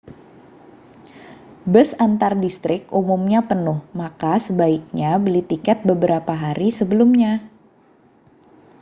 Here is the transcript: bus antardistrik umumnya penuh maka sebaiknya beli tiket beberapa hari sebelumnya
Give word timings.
bus 1.73 1.89
antardistrik 2.05 2.81
umumnya 2.99 3.39
penuh 3.49 3.79
maka 3.99 4.33
sebaiknya 4.45 5.11
beli 5.25 5.41
tiket 5.51 5.79
beberapa 5.89 6.33
hari 6.43 6.67
sebelumnya 6.79 7.33